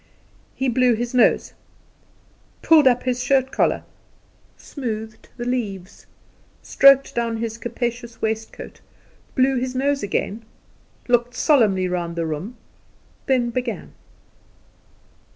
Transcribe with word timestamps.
He 0.55 0.67
blew 0.67 0.95
his 0.95 1.13
nose, 1.13 1.53
pulled 2.63 2.87
up 2.87 3.03
his 3.03 3.23
shirt 3.23 3.51
collar, 3.51 3.83
smoothed 4.57 5.29
the 5.37 5.45
leaves, 5.45 6.07
stroked 6.63 7.13
down 7.13 7.37
his 7.37 7.59
capacious 7.59 8.19
waistcoat, 8.19 8.81
blew 9.35 9.57
his 9.57 9.75
nose 9.75 10.01
again, 10.01 10.43
looked 11.07 11.35
solemnly 11.35 11.87
round 11.87 12.15
the 12.15 12.25
room, 12.25 12.57
then 13.27 13.51
began. 13.51 13.91